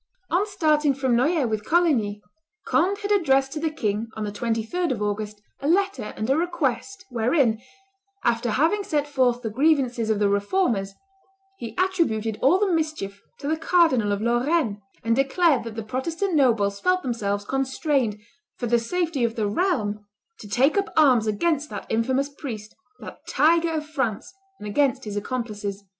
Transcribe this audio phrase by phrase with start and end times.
[0.31, 2.23] On starting from Noyers with Coligny,
[2.65, 6.35] Conde had addressed to the king, on the 23d of August, a letter and a
[6.35, 7.61] request, wherein,
[8.23, 10.95] "after having set forth the grievances of the Reformers,
[11.59, 16.33] he attributed all the mischief to the Cardinal of Lorraine, and declared that the Protestant
[16.33, 18.17] nobles felt themselves constrained,
[18.57, 20.03] for the safety of the realm,
[20.39, 25.15] to take up arms against that infamous priest, that tiger of France, and against his
[25.15, 25.83] accomplices."